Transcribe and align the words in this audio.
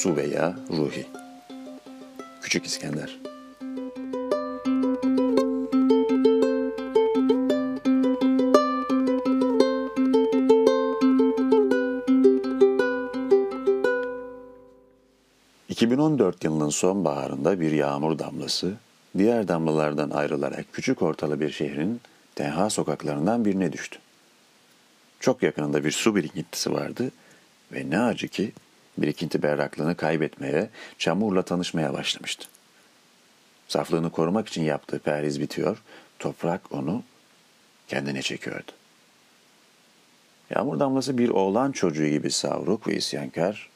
Su 0.00 0.16
veya 0.16 0.54
Ruhi. 0.70 1.06
Küçük 2.42 2.66
İskender. 2.66 3.18
...2014 15.70 16.44
yılının 16.44 16.68
sonbaharında 16.68 17.60
bir 17.60 17.72
yağmur 17.72 18.18
damlası... 18.18 18.74
...diğer 19.18 19.48
damlalardan 19.48 20.10
ayrılarak 20.10 20.66
küçük 20.72 21.02
ortalı 21.02 21.40
bir 21.40 21.50
şehrin... 21.50 22.00
...tenha 22.34 22.70
sokaklarından 22.70 23.44
birine 23.44 23.72
düştü. 23.72 23.98
Çok 25.20 25.42
yakınında 25.42 25.84
bir 25.84 25.90
su 25.90 26.16
birikintisi 26.16 26.72
vardı... 26.72 27.10
...ve 27.72 27.90
ne 27.90 28.00
acı 28.00 28.28
ki 28.28 28.52
birikinti 29.00 29.42
berraklığını 29.42 29.96
kaybetmeye, 29.96 30.70
çamurla 30.98 31.42
tanışmaya 31.42 31.92
başlamıştı. 31.92 32.46
Saflığını 33.68 34.10
korumak 34.10 34.48
için 34.48 34.62
yaptığı 34.62 34.98
perhiz 34.98 35.40
bitiyor, 35.40 35.82
toprak 36.18 36.72
onu 36.72 37.02
kendine 37.88 38.22
çekiyordu. 38.22 38.72
Yağmur 40.50 40.80
damlası 40.80 41.18
bir 41.18 41.28
oğlan 41.28 41.72
çocuğu 41.72 42.06
gibi 42.06 42.30
savruk 42.30 42.88
ve 42.88 42.96
isyankar 42.96 43.70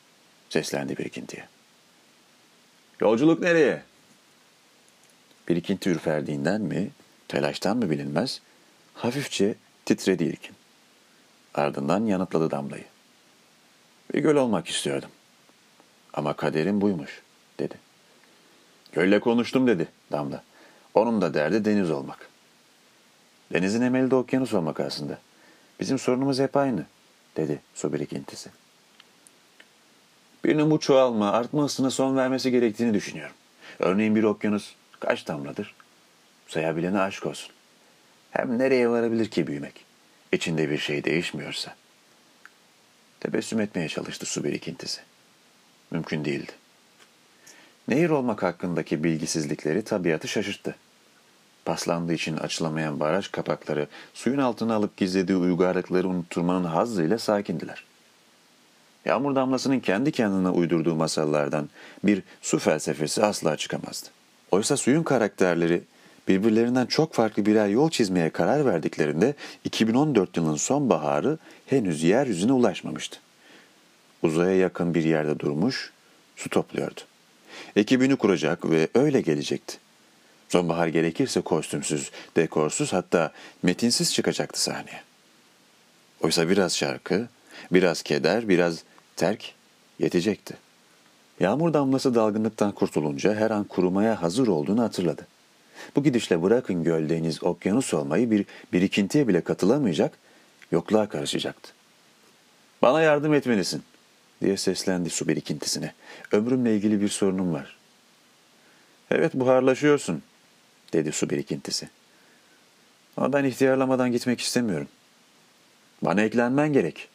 seslendi 0.51 0.97
birikintiye. 0.97 1.49
Yolculuk 3.01 3.41
nereye? 3.41 3.83
Birikinti 5.49 5.91
ürperdiğinden 5.91 6.61
mi, 6.61 6.91
telaştan 7.29 7.77
mı 7.77 7.91
bilinmez, 7.91 8.41
hafifçe 8.95 9.55
titredi 9.85 10.25
ilkin. 10.25 10.57
Ardından 11.55 12.07
yanıtladı 12.07 12.51
damlayı. 12.51 12.85
Bir 14.15 14.21
göl 14.21 14.37
olmak 14.37 14.69
istiyordum. 14.69 15.11
Ama 16.15 16.35
kaderim 16.35 16.81
buymuş, 16.81 17.23
dedi. 17.59 17.75
Gölle 18.93 19.21
konuştum, 19.21 19.67
dedi 19.67 19.89
Damla. 20.13 20.43
Onun 20.95 21.21
da 21.21 21.35
derdi 21.35 21.65
deniz 21.65 21.91
olmak. 21.91 22.29
Denizin 23.53 23.83
emeli 23.83 24.11
de 24.11 24.15
okyanus 24.15 24.55
olmak 24.55 24.81
aslında. 24.81 25.19
Bizim 25.81 25.99
sorunumuz 25.99 26.39
hep 26.39 26.57
aynı, 26.57 26.87
dedi 27.37 27.61
su 27.75 27.93
birikintisi. 27.93 28.51
Birinin 30.45 30.71
bu 30.71 30.81
çoğalma, 30.81 31.33
artma 31.33 31.63
hızına 31.63 31.91
son 31.91 32.17
vermesi 32.17 32.51
gerektiğini 32.51 32.95
düşünüyorum. 32.95 33.37
Örneğin 33.79 34.17
bir 34.17 34.23
okyanus 34.23 34.75
kaç 35.01 35.29
damladır? 35.29 35.75
Sayabilene 36.49 37.01
aşk 37.01 37.27
olsun. 37.27 37.53
Hem 38.31 38.59
nereye 38.59 38.91
varabilir 38.91 39.31
ki 39.31 39.47
büyümek? 39.47 39.85
İçinde 40.33 40.71
bir 40.71 40.79
şey 40.79 41.05
değişmiyorsa. 41.05 41.75
Tebessüm 43.21 43.61
etmeye 43.61 43.89
çalıştı 43.89 44.27
su 44.27 44.45
birikintisi. 44.45 45.01
Mümkün 45.95 46.25
değildi. 46.25 46.53
Nehir 47.89 48.11
olmak 48.11 48.43
hakkındaki 48.43 49.05
bilgisizlikleri 49.05 49.83
tabiatı 49.83 50.29
şaşırttı. 50.29 50.75
Paslandığı 51.65 52.13
için 52.13 52.37
açılamayan 52.37 53.01
baraj 53.01 53.29
kapakları 53.29 53.87
suyun 54.15 54.39
altına 54.39 54.75
alıp 54.75 54.97
gizlediği 54.97 55.39
uygarlıkları 55.39 56.09
unutturmanın 56.09 56.65
hazzıyla 56.65 57.19
sakindiler. 57.19 57.85
Yağmur 59.05 59.35
damlasının 59.35 59.81
kendi 59.81 60.13
kendine 60.13 60.49
uydurduğu 60.49 60.95
masallardan 60.95 61.69
bir 62.05 62.23
su 62.43 62.59
felsefesi 62.59 63.25
asla 63.25 63.57
çıkamazdı. 63.57 64.09
Oysa 64.51 64.77
suyun 64.77 65.03
karakterleri 65.03 65.83
birbirlerinden 66.29 66.87
çok 66.87 67.15
farklı 67.15 67.47
birer 67.47 67.69
yol 67.69 67.91
çizmeye 67.91 68.31
karar 68.31 68.67
verdiklerinde 68.67 69.35
2014 69.65 70.37
yılının 70.37 70.57
sonbaharı 70.57 71.39
henüz 71.67 72.03
yeryüzüne 72.03 72.53
ulaşmamıştı. 72.53 73.19
Uzaya 74.25 74.57
yakın 74.57 74.95
bir 74.95 75.05
yerde 75.05 75.39
durmuş, 75.39 75.93
su 76.37 76.49
topluyordu. 76.49 77.01
Ekibini 77.77 78.17
kuracak 78.17 78.71
ve 78.71 78.89
öyle 78.95 79.21
gelecekti. 79.21 79.79
Sonbahar 80.49 80.89
gerekirse 80.89 81.41
kostümsüz, 81.41 82.11
dekorsuz 82.37 82.93
hatta 82.93 83.33
metinsiz 83.63 84.15
çıkacaktı 84.15 84.63
sahneye. 84.63 85.03
Oysa 86.23 86.49
biraz 86.49 86.77
şarkı, 86.77 87.29
biraz 87.73 88.03
keder, 88.03 88.49
biraz 88.49 88.85
terk 89.17 89.53
yetecekti. 89.99 90.57
Yağmur 91.41 91.73
damlası 91.73 92.15
dalgınlıktan 92.15 92.73
kurtulunca 92.73 93.35
her 93.35 93.51
an 93.51 93.65
kurumaya 93.65 94.23
hazır 94.23 94.47
olduğunu 94.47 94.83
hatırladı. 94.83 95.27
Bu 95.97 96.03
gidişle 96.03 96.43
bırakın 96.43 96.85
göl, 96.85 97.09
deniz, 97.09 97.45
okyanus 97.45 97.95
olmayı 97.95 98.31
bir 98.31 98.45
birikintiye 98.73 99.29
bile 99.29 99.41
katılamayacak, 99.41 100.19
yokluğa 100.73 101.09
karışacaktı. 101.09 101.73
Bana 102.83 103.03
yardım 103.03 103.35
etmelisin 103.35 103.83
diye 104.45 104.57
seslendi 104.57 105.11
su 105.11 105.29
birikintisine. 105.29 105.93
Ömrümle 106.33 106.77
ilgili 106.77 107.01
bir 107.01 107.09
sorunum 107.09 107.53
var. 107.53 107.77
Evet 109.11 109.35
buharlaşıyorsun 109.35 110.23
dedi 110.93 111.13
su 111.13 111.31
birikintisi. 111.31 111.89
Ama 113.17 113.33
ben 113.33 113.45
ihtiyarlamadan 113.45 114.13
gitmek 114.13 114.41
istemiyorum. 114.41 114.89
Bana 116.03 116.23
eklenmen 116.23 116.73
gerek. 116.73 117.09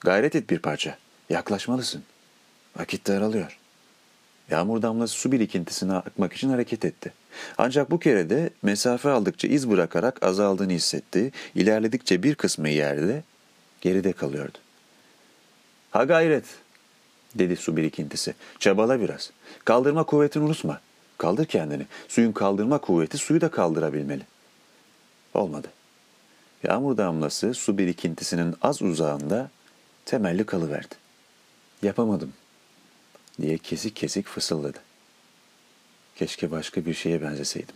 Gayret 0.00 0.36
et 0.36 0.50
bir 0.50 0.58
parça. 0.58 0.98
Yaklaşmalısın. 1.30 2.02
Vakit 2.76 3.06
daralıyor. 3.06 3.58
Yağmur 4.50 4.82
damlası 4.82 5.14
su 5.14 5.32
birikintisine 5.32 5.92
akmak 5.92 6.32
için 6.32 6.50
hareket 6.50 6.84
etti. 6.84 7.12
Ancak 7.58 7.90
bu 7.90 7.98
kere 7.98 8.30
de 8.30 8.50
mesafe 8.62 9.08
aldıkça 9.08 9.48
iz 9.48 9.70
bırakarak 9.70 10.22
azaldığını 10.22 10.72
hissetti. 10.72 11.32
İlerledikçe 11.54 12.22
bir 12.22 12.34
kısmı 12.34 12.68
yerde, 12.68 13.22
geride 13.80 14.12
kalıyordu. 14.12 14.58
Ha 15.90 16.04
gayret, 16.04 16.44
dedi 17.38 17.56
su 17.56 17.76
birikintisi. 17.76 18.34
Çabala 18.58 19.00
biraz. 19.00 19.30
Kaldırma 19.64 20.04
kuvvetini 20.04 20.44
unutma. 20.44 20.80
Kaldır 21.18 21.44
kendini. 21.44 21.86
Suyun 22.08 22.32
kaldırma 22.32 22.78
kuvveti 22.78 23.18
suyu 23.18 23.40
da 23.40 23.50
kaldırabilmeli. 23.50 24.22
Olmadı. 25.34 25.68
Yağmur 26.62 26.96
damlası 26.96 27.54
su 27.54 27.78
birikintisinin 27.78 28.54
az 28.62 28.82
uzağında 28.82 29.50
temelli 30.04 30.46
kalıverdi. 30.46 30.94
Yapamadım 31.82 32.32
diye 33.40 33.58
kesik 33.58 33.96
kesik 33.96 34.26
fısıldadı. 34.26 34.78
Keşke 36.16 36.50
başka 36.50 36.86
bir 36.86 36.94
şeye 36.94 37.22
benzeseydim. 37.22 37.74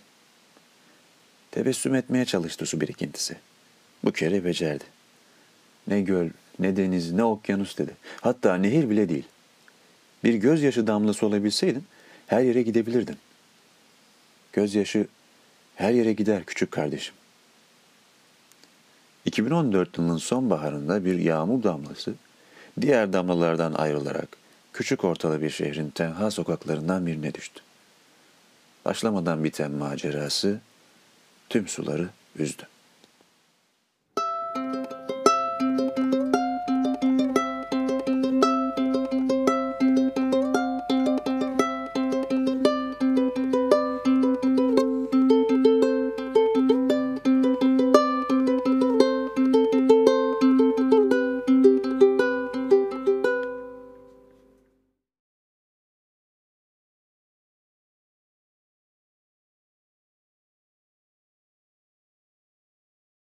Tebessüm 1.51 1.95
etmeye 1.95 2.25
çalıştı 2.25 2.67
su 2.67 2.81
birikintisi. 2.81 3.37
Bu 4.05 4.13
kere 4.13 4.45
becerdi. 4.45 4.85
Ne 5.87 6.01
göl, 6.01 6.29
ne 6.59 6.77
deniz, 6.77 7.13
ne 7.13 7.25
okyanus 7.25 7.79
dedi. 7.79 7.97
Hatta 8.21 8.55
nehir 8.55 8.91
bile 8.91 9.09
değil. 9.09 9.25
Bir 10.25 10.35
gözyaşı 10.35 10.87
damlası 10.87 11.27
olabilseydin 11.27 11.85
her 12.27 12.41
yere 12.41 12.63
gidebilirdin. 12.63 13.17
Gözyaşı 14.53 15.07
her 15.77 15.93
yere 15.93 16.13
gider 16.13 16.45
küçük 16.45 16.71
kardeşim. 16.71 17.15
2014 19.25 19.99
yılının 19.99 20.17
sonbaharında 20.17 21.05
bir 21.05 21.19
yağmur 21.19 21.63
damlası 21.63 22.15
diğer 22.81 23.13
damlalardan 23.13 23.73
ayrılarak 23.73 24.37
küçük 24.73 25.05
ortalı 25.05 25.43
bir 25.43 25.51
şehrin 25.51 25.91
tenha 25.91 26.31
sokaklarından 26.31 27.07
birine 27.07 27.35
düştü. 27.35 27.61
Başlamadan 28.85 29.45
biten 29.45 29.71
macerası 29.71 30.61
tüm 31.49 31.69
suları 31.69 32.09
üzdü. 32.37 32.63